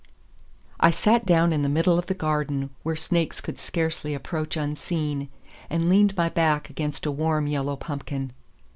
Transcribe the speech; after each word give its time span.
I 0.79 0.89
sat 0.89 1.27
down 1.27 1.53
in 1.53 1.61
the 1.61 1.69
middle 1.69 1.99
of 1.99 2.07
the 2.07 2.15
garden, 2.15 2.71
where 2.81 2.95
snakes 2.95 3.39
could 3.39 3.59
scarcely 3.59 4.15
approach 4.15 4.57
unseen, 4.57 5.29
and 5.69 5.89
leaned 5.89 6.17
my 6.17 6.27
back 6.27 6.71
against 6.71 7.05
a 7.05 7.11
warm 7.11 7.45
yellow 7.45 7.75
pumpkin. 7.75 8.31